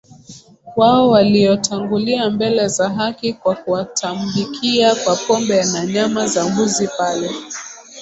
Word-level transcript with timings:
wao 0.75 1.09
waliotangulia 1.09 2.29
mbele 2.29 2.67
za 2.67 2.89
haki 2.89 3.33
kwa 3.33 3.55
kuwatambikia 3.55 4.95
kwa 4.95 5.15
pombe 5.15 5.63
na 5.73 5.85
nyama 5.85 6.27
za 6.27 6.49
mbuzi 6.49 6.89
pale 6.97 7.29